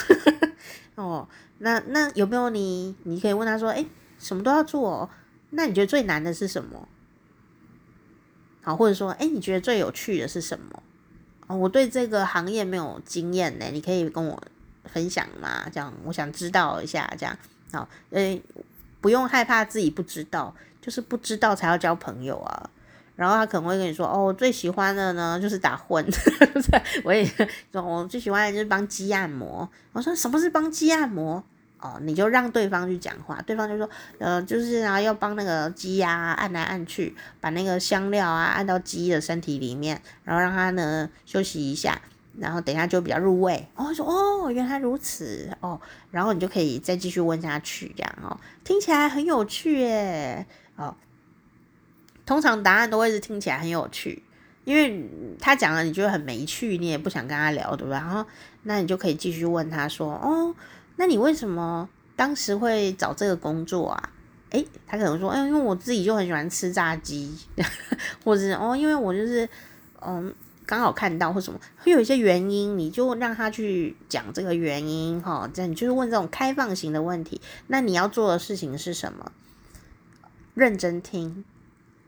[0.96, 2.96] 哦，那那有没有你？
[3.04, 3.86] 你可以问他说，诶，
[4.18, 5.08] 什么都要做，
[5.52, 6.88] 那你觉得最难的是什么？
[8.62, 10.82] 好，或者说，诶，你觉得最有趣的是什么？
[11.46, 14.42] 哦，我对这个行业没有经验呢，你可以跟我。
[14.86, 17.38] 分享嘛，这样我想知道一下，这样
[17.72, 18.38] 好，呃，
[19.00, 22.70] 不用害怕自己不知道，就是不知道才要交朋友啊。
[23.14, 26.04] 然后他可能会跟你说，哦，我最喜欢的呢就是打混，
[27.04, 27.24] 我也
[27.70, 29.70] 说我最喜欢的就是帮鸡按摩。
[29.92, 31.42] 我说什么是帮鸡按摩？
[31.82, 42.00] 哦，你就让对方去讲话，对方就说，呃，就是啊，要帮那个鸡呀、按来按去，把那个香料啊按到鸡的身体里面，然后让它呢休息一下。
[42.38, 45.78] 然后等一下就比较入味哦，说哦原来如此哦，
[46.10, 50.96] 然后你就可以再继续问下去，这样哦，听起来很有趣耶哦。
[52.24, 54.22] 通常答案都会是听起来很有趣，
[54.64, 55.06] 因为
[55.38, 57.96] 他讲了你觉得很没趣，你也不想跟他聊，对吧？
[57.98, 58.24] 然后
[58.62, 60.54] 那你就可以继续问他说哦，
[60.96, 64.12] 那你为什么当时会找这个工作啊？
[64.50, 67.36] 诶，他可能说，哎，因为我自己就很喜欢吃炸鸡，
[68.24, 69.48] 或者哦，因为我就是
[70.00, 70.34] 嗯。
[70.64, 75.50] 刚好看到或什么，会有一些原因，你就让他去讲这个原因哈。
[75.52, 77.40] 这样你就是问这种开放型的问题。
[77.66, 79.32] 那你要做的事情是什么？
[80.54, 81.44] 认真听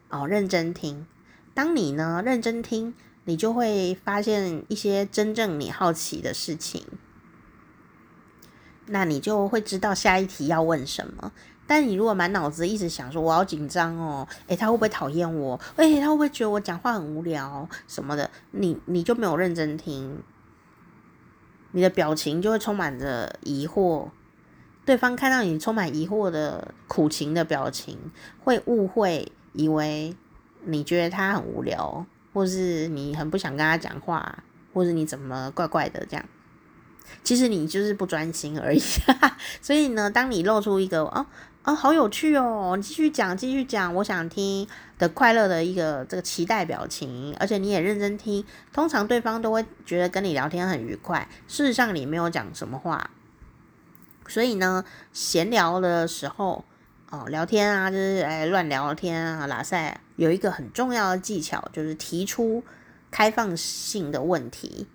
[0.08, 1.04] 哦，认真听。
[1.52, 2.94] 当你呢认真听，
[3.24, 6.86] 你就会发现一些真正你好奇的事情。
[8.86, 11.32] 那你就会知道下一题要问什么。
[11.66, 15.58] 但你如果满脑子一直想说我好紧张哦，诶，他会不会讨厌我？
[15.76, 18.30] 诶，他会不会觉得我讲话很无聊什么的？
[18.50, 20.18] 你你就没有认真听，
[21.72, 24.08] 你的表情就会充满着疑惑。
[24.84, 27.98] 对方看到你充满疑惑的苦情的表情，
[28.42, 30.14] 会误会以为
[30.64, 34.44] 你觉得他很无聊，或是你很不想跟他讲话，
[34.74, 36.26] 或是你怎么怪怪的这样。
[37.22, 38.82] 其实你就是不专心而已。
[39.60, 41.26] 所以呢，当你露出一个哦。
[41.66, 42.74] 哦，好有趣哦！
[42.76, 51.26] 你继续讲，继续讲，我想听的快乐的一个这个期待表情，而且你也认真听，通常对方都会觉得跟你聊天很愉快。
[51.48, 53.08] 事实上，你没有讲什么话，
[54.28, 56.66] 所以呢，闲聊的时候
[57.08, 62.62] 哦，聊天啊，就是哎乱聊天啊，拉塞，有一个很重要的技巧，就是提出
[63.10, 64.86] 开放性的问题，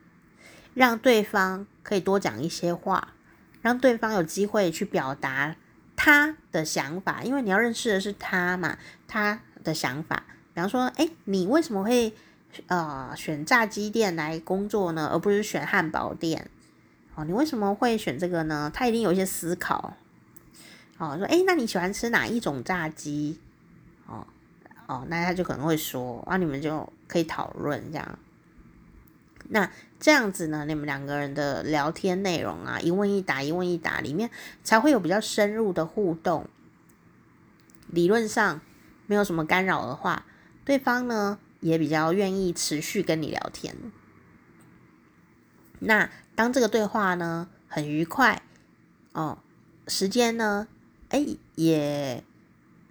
[0.79, 3.09] 让对方可以多讲一些话，
[3.61, 5.57] 让对方有机会去表达。
[5.93, 10.23] 他的想法，因为你要认识的是他嘛，他的想法。
[10.53, 12.13] 比方说，诶，你为什么会
[12.67, 16.49] 呃选炸鸡店来工作呢，而不是选汉堡店？
[17.15, 18.71] 哦，你为什么会选这个呢？
[18.73, 19.97] 他一定有一些思考。
[20.97, 23.37] 哦，说，诶，那你喜欢吃哪一种炸鸡？
[24.07, 24.25] 哦
[24.87, 28.19] 哦，那他就可能会说，啊，你们就可以讨论这样。
[29.51, 34.29] 那这样子呢，你们两个人的聊天内容啊，一问一答，一问一答，里面
[34.63, 36.47] 才会有比较深入的互动。
[37.87, 38.61] 理论上
[39.07, 40.23] 没有什么干扰的话，
[40.63, 43.75] 对方呢也比较愿意持续跟你聊天。
[45.79, 48.43] 那当这个对话呢很愉快
[49.13, 49.39] 哦，
[49.87, 50.67] 时间呢，
[51.09, 52.23] 哎也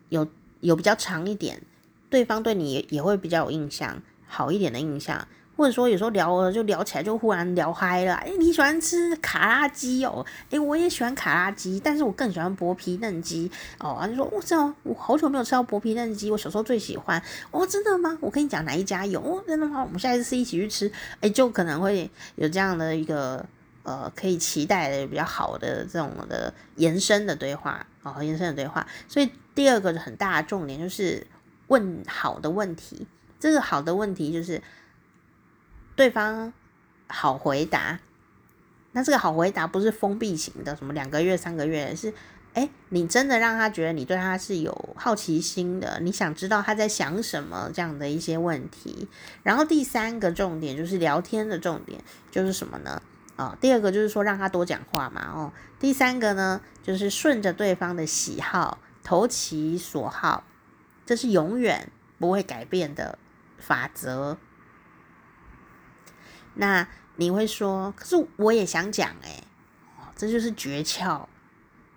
[0.09, 0.29] 有
[0.61, 1.62] 有比较长一点，
[2.11, 5.29] 对方对你也会比较有印象，好一点的印象。
[5.59, 10.25] 或者说有时候聊了就聊起来就忽然聊嗨了，哎，你喜欢吃卡拉鸡哦？
[10.51, 13.99] 哎，我也喜欢卡拉鸡，但是我更喜欢薄皮嫩鸡哦。
[14.01, 17.21] 他就说，我知道，我好久没有吃到薄皮嫩鸡，我小时候最喜欢。
[17.51, 18.16] 哦，真的吗？
[18.21, 19.21] 我跟你讲哪一家有？
[19.21, 19.83] 哦，真的吗？
[19.83, 23.44] 我们下一次一起去吃，哎，就可能会有这样的一个
[23.83, 28.87] 呃可以期待的比较好的这种的延伸的对话哦，延伸的对话。
[29.09, 31.27] 所以第二个很大的重点就是
[31.66, 33.09] 问好的问题。
[33.40, 34.62] 这个好的问题就是
[35.99, 36.53] 对方
[37.09, 37.99] 好回答。
[38.93, 42.15] 那这个好回答不是封闭型的，什么两个月、三个月，是
[42.55, 49.09] 诶，你真的让他觉得你对他是有好奇心的，你想知道他在想什么这样的一些问题。
[49.43, 53.03] 然后第三个重点就是聊天的重点就是什么呢？
[53.35, 55.33] 哦，第二个就是说让他多讲话嘛。
[55.35, 60.45] 哦，第三个呢就是顺着对方的喜好，投其所好，
[61.05, 63.19] 这是永远不会改变的
[63.59, 64.39] 法则。
[66.55, 69.43] 那你会说，可是我也想讲哎，
[69.99, 71.27] 哦，这就是诀窍。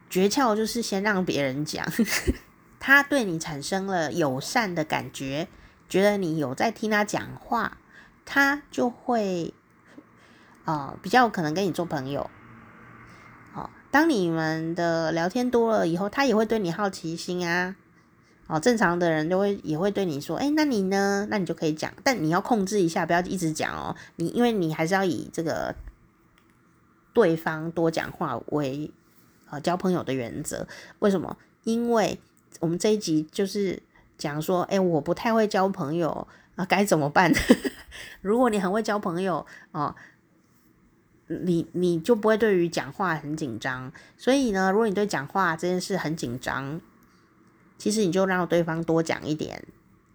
[0.09, 1.85] 诀窍就是先让别人讲，
[2.79, 5.47] 他对你产生了友善的感觉，
[5.87, 7.77] 觉得你有在听他讲话，
[8.25, 9.53] 他就会。
[10.63, 12.29] 哦，比较可能跟你做朋友。
[13.55, 17.75] 哦，当你们的聊天多了以后，他也会对你好奇心啊。
[18.51, 21.25] 哦，正常的人就会也会对你说，哎，那你呢？
[21.29, 23.95] 那你就可以讲，但你要控制一下，不要一直讲哦。
[24.17, 25.73] 你因为你还是要以这个
[27.13, 28.91] 对方多讲话为
[29.49, 30.67] 呃交朋友的原则。
[30.99, 31.37] 为什么？
[31.63, 32.19] 因为
[32.59, 33.81] 我们这一集就是
[34.17, 37.31] 讲说，哎，我不太会交朋友啊，该怎么办？
[38.19, 39.95] 如果你很会交朋友哦。
[41.45, 46.81] 你你就不会对于讲话很紧张，所以呢，如果你对讲话这件事很紧张，
[47.81, 49.63] 其实你就让对方多讲一点。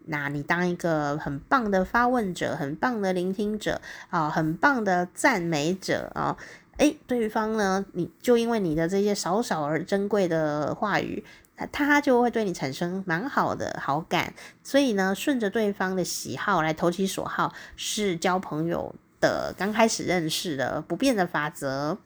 [0.04, 6.36] 那你当一个很棒的发问者，很棒的聆听者啊，很棒的赞美者啊，
[6.76, 11.24] 诶，对方呢，你就因为你的这些少少而珍贵的话语，
[11.72, 14.32] 他就会对你产生蛮好的好感。
[14.62, 21.98] 所以呢，顺着对方的喜好来投其所好，是交朋友的刚开始认识的不变的法则，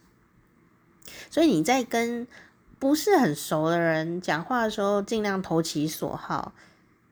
[1.28, 2.26] 所以你在跟
[2.80, 6.52] 不是很熟的人讲话的时候，尽量投其所好，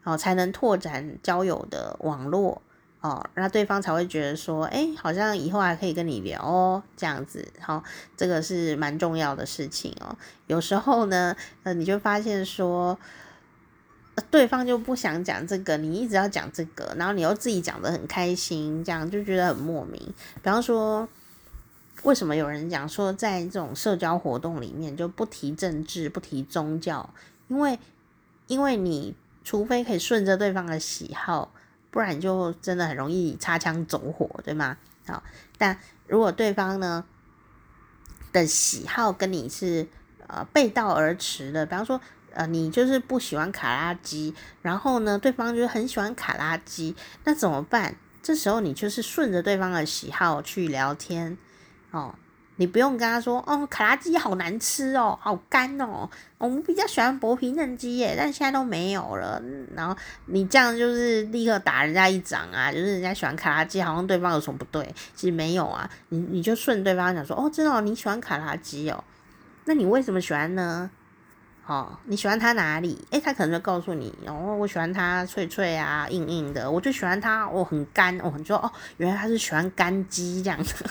[0.02, 2.60] 哦，才能拓展交友的网络
[3.00, 7.84] 哦，那对方才会觉得说，哎，好像以后还可以跟你聊哦，这样子，好，
[8.16, 10.16] 这个是蛮重要的事情哦。
[10.48, 12.98] 有时候呢，呃，你就发现说。
[14.32, 19.96] 对方就不想讲这个，你一直要讲这个，然后你又自己讲得很开心，这样就觉得很莫名。
[20.42, 21.08] 比方说，
[22.02, 27.08] 为什么有人讲说，在这种社交活动里面就不提政治、不提宗教？
[27.48, 27.78] 因为，
[28.46, 31.52] 因为你除非可以顺着对方的喜好，
[31.90, 34.76] 不然就真的很容易擦枪走火，对吗？
[35.06, 35.22] 好，
[35.56, 37.04] 但如果对方呢
[38.32, 39.86] 的喜好跟你是
[40.26, 42.00] 呃背道而驰的，比方说。
[42.34, 44.32] 呃，你就是不喜欢卡拉鸡，
[44.62, 47.96] 然后呢，对方就是很喜欢卡拉鸡，那怎么办？
[48.22, 51.36] 这时候你就是顺着对方的喜好去聊天
[51.90, 52.14] 哦，
[52.56, 59.40] 你不用跟他说哦，卡拉鸡好难吃哦，好干哦，我们比较喜欢薄皮嫩鸡耶，但现在都没有了。
[59.74, 59.96] 然后
[60.26, 69.02] 你这样就是立刻打人家一掌啊，就是人家喜欢卡拉鸡，好像对方有什么不对，其实没有啊，你你就顺对方讲说哦，真的，你喜欢卡拉鸡哦，
[69.64, 70.90] 那你为什么喜欢呢？
[71.66, 72.98] 哦，你喜欢它哪里？
[73.10, 76.70] 诶，他可能就告诉你，哦，我喜欢它脆脆啊，硬硬的。
[76.70, 78.18] 我就喜欢它，我、哦、很干。
[78.20, 80.82] 我、哦、就哦，原来他是喜欢干鸡这样子。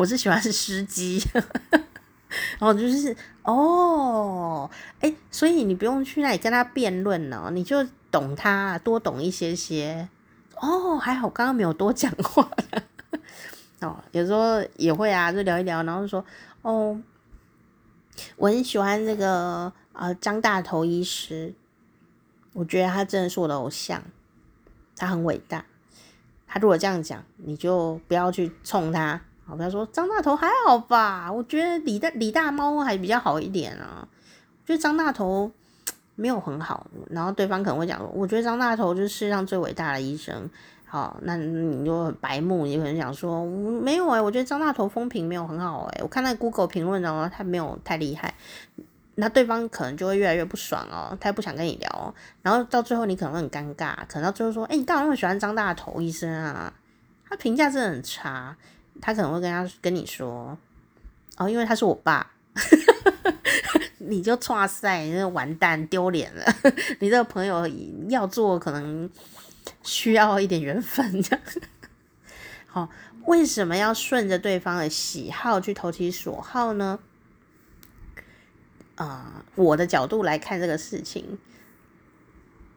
[0.00, 1.22] 我是喜欢是湿鸡。
[2.58, 10.08] 然后就是哦，诶，所以你不用去那里跟他辩论哦，你就懂他，多懂一些些。
[10.56, 12.48] 哦，还好刚刚没有多讲话。
[13.80, 16.24] 哦，有时候也会啊，就聊一聊，然后说
[16.62, 17.00] 哦。
[18.36, 21.54] 我很喜欢这个呃张大头医师，
[22.52, 24.02] 我觉得他真的是我的偶像，
[24.94, 25.64] 他很伟大。
[26.46, 31.30] 他如果这样讲，你就不要去冲他，好，不要说张大头还好吧？
[31.30, 34.06] 我觉得李大李大猫还比较好一点啊。
[34.06, 35.50] 我觉得张大头
[36.14, 40.48] 没有很好，然后对方可能会讲说，我觉得张大头就是世界上最伟大的医生。
[40.86, 48.32] 好，那你就很白目，你可能想说没有哎、欸，我觉得张大头风评没有很好哎、欸，我看那 Google 评论哦，他没有太厉害，
[49.16, 56.72] 那对方可能就会越来越不爽哦，他也不想跟你聊，然后到最后你可能会很尴尬，可能到最后说，哎、你干嘛那么喜欢张大头医生啊？
[57.28, 58.56] 他评价真的很差，
[59.00, 60.56] 他可能会跟他跟你说，
[61.36, 62.30] 哦，因为他是我爸，
[63.98, 66.44] 你就剉赛，你就完蛋，丢脸了，
[67.00, 67.68] 你这个朋友
[68.08, 69.08] 要做可能。
[69.82, 71.44] 需要一点缘分，这样。
[72.66, 72.88] 好，
[73.26, 76.98] 为什么要顺着对方的喜好去投其所好呢？
[78.96, 81.38] 啊、我的角度来看这个事情，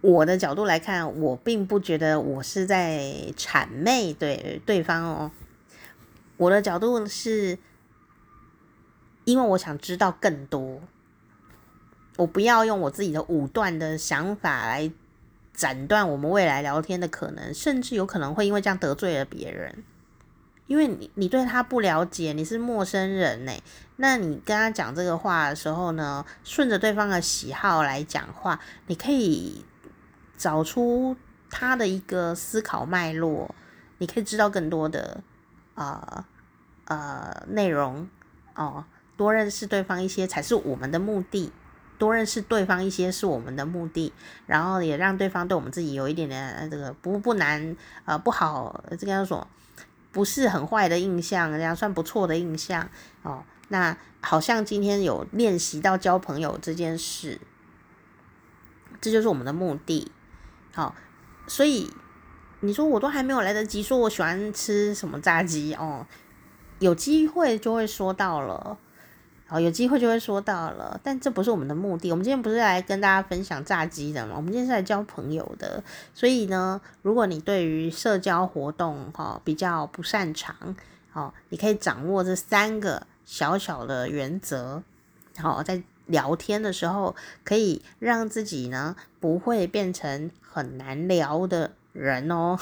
[0.02, 3.02] 我的角度来看，我并不觉得我是在
[3.36, 5.32] 谄媚对对方哦。
[6.38, 7.58] 我的角度是，
[9.26, 10.82] 因为我想知道更多，
[12.18, 14.92] 我不要用我自己的武断的想法来。
[15.56, 19.84] 斩断我们未来聊天的可能，甚至有可能会因为这样得罪了别人。
[20.66, 23.52] 因为你你对他不了解，你是陌生人呢。
[23.98, 29.64] 那你跟他讲这个话的时候呢，顺着对方的喜好来讲话，你可以
[30.36, 31.16] 找出
[31.52, 33.54] 他的一个思考脉络，
[34.00, 35.22] 你可以知道更多的
[35.76, 36.26] 呃
[36.86, 38.08] 呃内容
[38.56, 38.86] 哦，
[39.18, 41.52] 多认识对方一些才是我们的目的，
[41.98, 44.14] 多认识对方一些是我们的目的，
[44.46, 49.48] 然后也让对方对我们自己有一点点这个不不难呃不好这个叫做。
[50.12, 52.88] 不是很坏的印象，这样算不错的印象
[53.24, 53.44] 哦。
[53.70, 57.42] 那好像今天有练习到交朋友这件事，
[59.02, 60.12] 这就是我们的目的。
[60.72, 60.94] 好、哦，
[61.48, 61.92] 所以
[62.64, 66.08] 你说我都还没有来得及说我喜欢吃什么炸鸡哦，
[66.80, 68.78] 有机会就会说到了。
[69.46, 72.10] 好，有机会就会说到了，但这不是我们的目的。
[72.10, 74.36] 我们今天不是来跟大家分享炸鸡的嘛？
[74.38, 75.84] 我们今天是来交朋友的。
[76.14, 80.56] 所以呢，如果你对于社交活动哈比较不擅长，
[81.12, 84.82] 好，你可以掌握这三个小小的原则。
[85.38, 92.58] 好，在聊天的时候，可以让自己呢不会变成很难聊的人哦。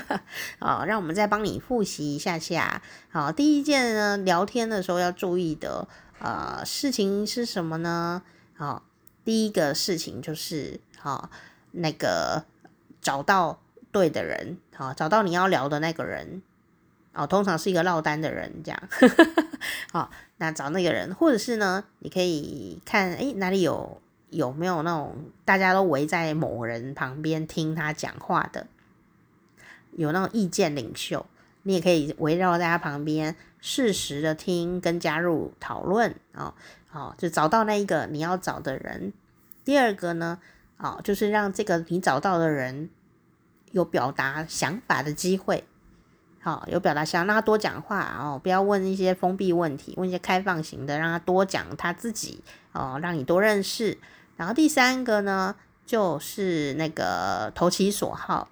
[0.58, 2.80] 好，让我们再帮你复习一下下。
[3.10, 5.86] 好，第一件呢，聊天的时候要注意的。
[6.20, 8.22] 呃，事情是什么呢？
[8.56, 8.82] 好、
[9.24, 11.30] 第一个事情就是，好、
[11.70, 12.44] 那个
[13.00, 13.60] 找到
[13.92, 16.42] 对的人，好、找到你要聊的那个人，
[17.14, 18.82] 哦，通常是一个落单的人，这样，
[19.92, 28.66] 好、那找那个人，或者是呢，你可以看，诶，哪里有有没有那种大家都围在某人旁边听他讲话的，
[29.92, 31.26] 有那种意见领袖，
[31.62, 33.36] 你也可以围绕在他旁边。
[33.60, 36.54] 适时的听跟加入讨论哦，
[36.86, 39.12] 好，就找到那一个你要找的人。
[39.64, 40.38] 第二个呢，
[40.76, 42.88] 哦，就是让这个你找到的人
[43.72, 45.64] 有表达想法的机会，
[46.40, 53.98] 好，有表达想让他多讲话哦，不要问一些封闭问题，问一些开放型的，让他多讲他自己哦，让你多认识。
[54.38, 58.48] 然后第三个呢，就是那个投其所好，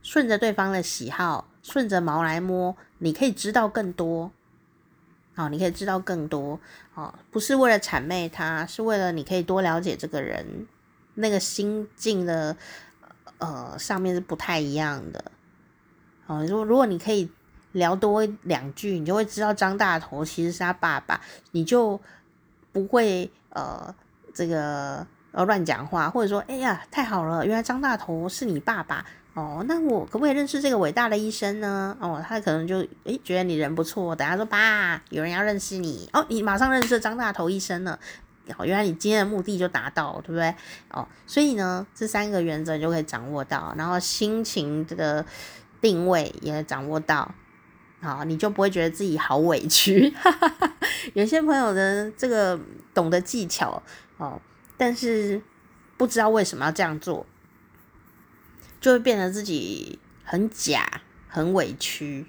[0.00, 1.48] 顺着对方的喜好。
[1.68, 4.30] 顺着毛来摸，你可以知道更多，
[5.34, 6.60] 好，你可以知道更多，
[6.94, 10.68] 哦，不是为了谄媚他，是为了你可以多了解这个人，
[11.14, 12.56] 那个心境的，
[13.38, 15.24] 呃，上面是不太一样的，
[16.28, 17.28] 哦，如果如果你可以
[17.72, 21.20] 聊多两句，你就会知道张大头其实是他爸爸，
[21.50, 22.00] 你就
[22.70, 23.94] 不会呃
[24.34, 29.04] 这个呃乱讲话，或者说，哎呀，太好了，原来张大头是你爸爸。
[29.34, 31.94] 哦，那我可不可以认识这个伟大的医生呢？
[32.00, 37.98] 哦，他可能就诶觉得你人不错，等下说爸，有人要认识你哦，你马上认识张大头医生了。
[38.56, 40.54] 哦，原来你今天的目的就达到，对不对？
[40.90, 45.22] 哦，所以呢，这三个原则就可以掌握到，然后心情的
[45.82, 47.34] 定位也掌握到，
[48.00, 50.14] 好，你就不会觉得自己好委屈。
[51.14, 52.58] 有些朋友呢这个
[52.94, 53.82] 懂得技巧
[54.18, 54.40] 哦，
[54.76, 55.40] 但是
[55.96, 57.26] 不知道为什么要这样做。
[58.78, 62.26] 就会变得自己很假，很委屈。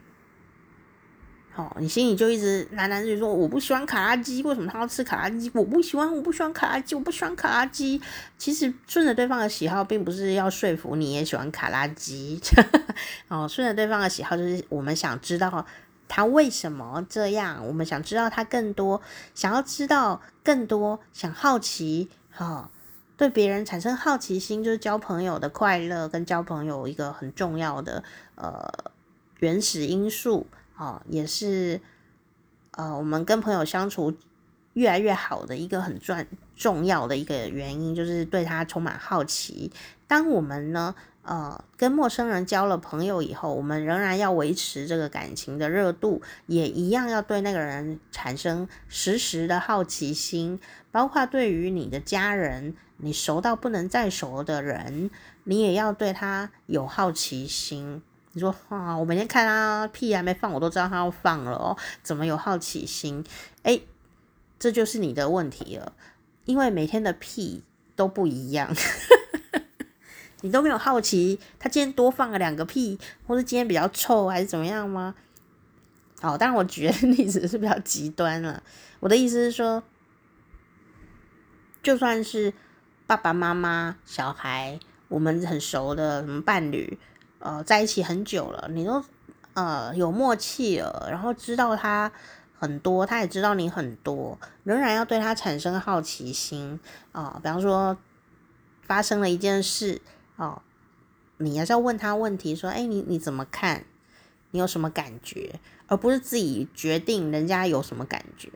[1.58, 5.50] 哦，你心里就一直喃喃自语说：“我不喜欢卡拉鸡，为什么他要吃卡拉鸡？
[5.56, 8.00] 我不喜欢，我不喜欢卡拉鸡，我不喜欢卡拉鸡。”
[8.38, 12.40] 其实顺着对方的喜好，并不是要说服你也喜欢卡拉鸡。
[13.28, 15.66] 哦，顺着对方的喜好，就是我们想知道
[16.08, 19.02] 他为什么这样，我们想知道他更多，
[19.34, 22.10] 想要知道更多，想好奇。
[22.30, 22.70] 哈、哦。
[23.18, 28.04] 对别人产生好奇心，就是交朋友的快乐跟交朋友一个很重要的
[28.36, 28.72] 呃
[29.40, 30.46] 原始因素、
[30.78, 31.82] 哦，也是
[32.72, 34.16] 呃我们跟朋友相处
[34.74, 36.26] 越来越好的一个很重
[36.56, 39.72] 重要的一个原因，就是对他充满好奇。
[40.08, 50.60] 当我们呢呃跟陌生人交了朋友以后，我们仍然要维持这个感情的热度，也一样要对那个人产生时时的好奇心，
[50.92, 52.76] 包括对于你的家人。
[53.00, 55.12] 你熟到不能再熟的人，
[55.44, 58.02] 你也要对他有好奇心。
[58.38, 63.26] 你说啊，我每天看他屁还没放，我都知道他要放了哦，怎么有好奇心？
[63.64, 63.82] 诶，
[64.60, 65.94] 这就是你的问题了，
[66.46, 67.64] 因为每天的屁
[67.96, 68.72] 都不一样，
[70.42, 75.16] 你都没有好奇他今天多放了两个屁，或是今天比较臭还是怎么样吗？
[76.22, 78.62] 好，当然我举的例子是比较极端了。
[79.00, 79.82] 我的意思是说，
[81.82, 82.54] 就算是。
[83.08, 84.78] 爸爸妈妈、小孩，
[85.08, 87.00] 我们很熟的什么伴侣，
[87.40, 89.04] 呃，在一起很久了，你都
[89.54, 92.12] 呃有默契了，然后知道他
[92.60, 96.80] 很多，他也知道你很多，仍然要对他产生好奇心
[97.12, 97.98] 啊、比方说，
[98.82, 100.02] 发生了一件事
[100.38, 100.62] 哦，
[101.38, 103.86] 你还是要问他问题，说，哎，你你怎么看？
[104.52, 105.60] 你有什么感觉？
[105.88, 108.50] 而不是自己决定人家有什么感觉。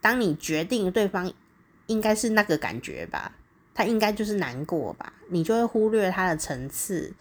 [0.00, 1.32] 当你决定对方
[1.86, 3.32] 应该是那个感觉吧，
[3.74, 7.14] 他应该就是难过吧，你就会忽略他的层次。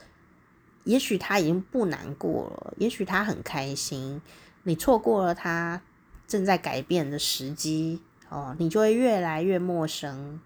[0.85, 4.21] 也许他已经不难过了，也许他很开心。
[4.63, 5.81] 你错过了他
[6.27, 10.39] 正在改变的时机哦，你就会越来越陌生。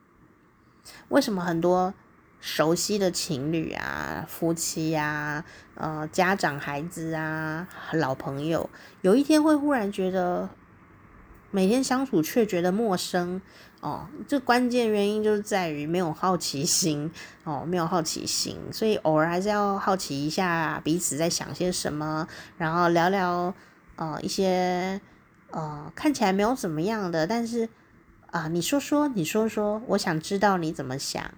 [1.09, 1.93] 为什么很多
[2.41, 5.45] 熟悉的情侣啊、夫妻啊、
[5.75, 8.69] 呃、家长、孩子啊、老朋友，
[9.01, 10.49] 有一天会忽然觉得
[11.51, 13.41] 每天相处却觉得陌生？
[13.83, 17.11] 哦，这关键原因就是在于没有好奇心
[17.43, 22.25] 哦，没有好奇心，所以偶尔还是要好奇一下彼此在想些什么，
[22.57, 23.53] 然后聊聊
[23.97, 25.01] 呃一些
[25.51, 27.67] 呃看起来没有怎么样的，但是
[28.27, 31.33] 啊、你说说，你说说，我想知道你怎么想，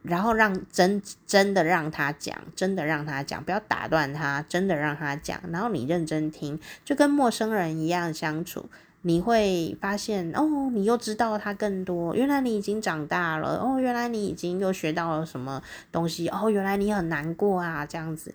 [0.00, 8.70] 然后让真真的让他讲，真的让他讲，不要打断他，真的让他讲，然后你认真听，就跟陌生人一样相处。
[9.06, 12.14] 你会发现哦，你又知道他更多。
[12.14, 18.34] 原来你已经长大了哦，原来你已经又学到了什么东西哦，原来你很难过啊，这样子。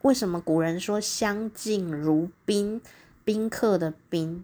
[0.00, 2.80] 为什么古人说相敬如宾？
[3.24, 4.42] 宾客的宾，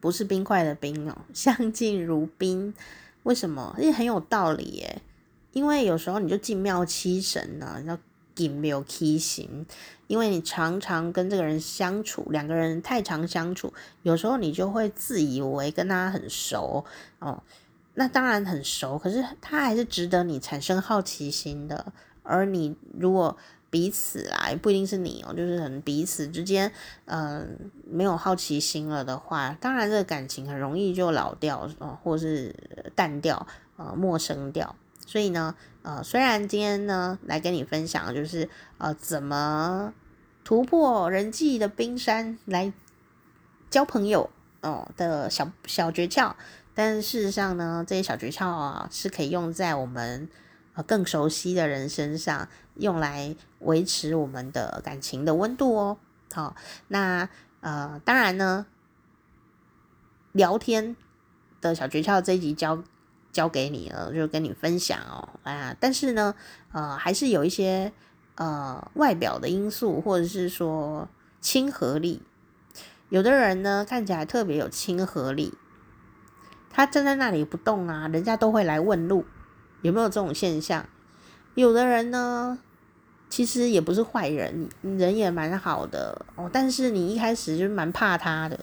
[0.00, 2.74] 不是冰块的冰哦， 相敬如宾。
[3.22, 3.74] 为什么？
[3.78, 5.00] 也很有道理耶。
[5.52, 7.98] 因为有时候你就进庙七神呢，要
[8.38, 9.66] 进庙七神。
[10.06, 16.82] 因为你常常跟这个人相处，两个人太常相处，有时候你就会自以为跟他很熟
[17.18, 17.42] 哦。
[17.92, 21.92] 那当然很熟，可是他还是值得你产生好奇心的。
[22.22, 23.36] 而你如果
[23.68, 26.72] 彼此来，不一定是你哦，就是很彼此之间，
[27.04, 32.54] 嗯、没有好奇心了的话，当然这个感情很容易就老掉哦，或是
[32.94, 34.74] 淡掉，呃，陌生掉。
[35.08, 38.46] 所以呢，呃，虽然今天呢来跟你分享，就是
[38.76, 39.94] 呃怎么
[40.44, 42.70] 突破人际的冰山来
[43.70, 44.28] 交朋友
[44.60, 46.34] 哦的小小诀窍，
[46.74, 50.28] 但事实上呢，这些小诀窍啊是可以用在我们
[50.74, 55.96] 呃更熟悉的人身上，用来维持我们的感情的温度哦。
[56.34, 56.54] 好，
[56.88, 57.26] 那
[57.60, 58.66] 呃当然呢，
[60.32, 60.94] 聊天
[61.62, 62.84] 的小诀窍这一集教。
[63.38, 66.34] 交给你了，就跟你分享哦，啊，但是呢，
[66.72, 67.92] 呃，还是有一些
[68.34, 71.08] 呃外表的因素，或者是说
[71.40, 72.20] 亲和力。
[73.10, 75.54] 有的人呢，看起来特别有亲和力，
[76.68, 79.24] 他站在那里不动啊，人家都会来问路，
[79.82, 80.84] 有没有这种现象？
[81.54, 82.58] 有的人呢，
[83.30, 88.58] 其实也不是坏人，人也蛮好的哦，但是你一开始就蛮怕他的。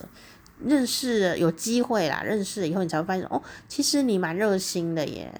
[0.65, 5.39] 认识有机会啦，认识了以后你才会发现哦，其实你蛮热心的耶，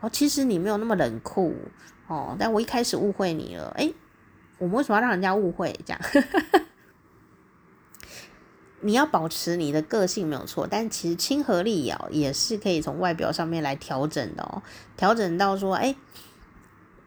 [0.00, 1.54] 哦，其实你没有那么冷酷
[2.08, 3.94] 哦，但我一开始误会你了，诶，
[4.58, 6.00] 我们为什么要让人家误会这样？
[8.80, 14.62] 你要保持你的个性没有错，但其实亲和力哦也是可以从外表上面来调整的哦，
[14.96, 15.96] 调整到说，诶，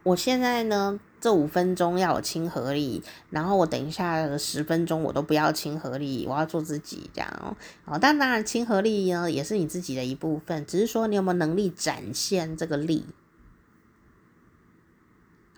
[0.04, 1.00] 我现在呢。
[1.20, 7.98] 这五分钟要有亲和力，然后我等一下十分钟我都不要亲和力，我要做自己这样哦。
[8.00, 13.06] 但当然亲和力呢也是你自己的一部分，只是说你有没有能力展现这个力。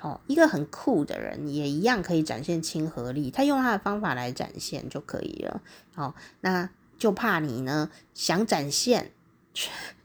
[0.01, 5.61] 哦，一个很酷的人也一样可以展现亲和力，他用他的方法来展现就可以了。
[5.95, 9.11] 哦，那就怕你呢想展现。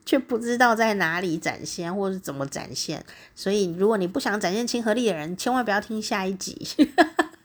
[0.07, 6.67] 却不知道在哪里展现，或是怎么展现，所以如果你不想展现亲和力的人，千万不要听下一集。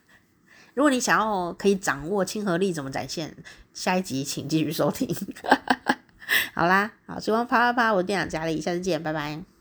[0.74, 3.36] 如果你想要可以掌握亲和力怎么展现，
[3.74, 5.14] 下一集请继续收听。
[6.53, 9.59] 好啦，好，希望啪啪啪，我店长佳丽，下次见，拜拜。